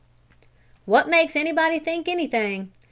[0.85, 2.71] "What makes anybody think anything!